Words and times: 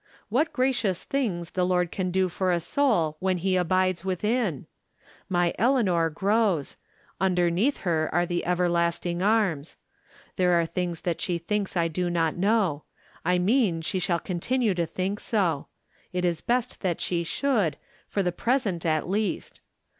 What 0.29 0.51
gracious 0.51 1.03
things 1.03 1.51
the 1.51 1.63
Lord 1.63 1.91
can 1.91 2.09
do 2.09 2.27
for 2.27 2.51
a 2.51 2.59
soul 2.59 3.17
when 3.19 3.37
he 3.37 3.55
abides 3.55 4.03
within! 4.03 4.65
My 5.29 5.53
Eleanor 5.59 6.09
grows; 6.09 6.75
underneath 7.19 7.81
her 7.81 8.09
are 8.11 8.25
the 8.25 8.43
Ever 8.43 8.67
lasting 8.67 9.21
Arms. 9.21 9.77
There 10.37 10.53
are 10.59 10.65
things 10.65 11.01
that 11.01 11.21
she 11.21 11.37
thinks 11.37 11.77
I 11.77 11.87
do 11.87 12.09
not 12.09 12.35
know; 12.35 12.81
I 13.23 13.37
mean 13.37 13.81
she 13.83 13.99
shall 13.99 14.17
continue 14.19 14.73
to 14.73 14.87
think 14.87 15.19
so; 15.19 15.67
it 16.11 16.25
is 16.25 16.41
best 16.41 16.81
that 16.81 16.99
she 16.99 17.23
should, 17.23 17.77
for 18.07 18.23
the 18.23 18.31
pres 18.31 18.65
ent, 18.65 18.87
at 18.87 19.07
least. 19.07 19.61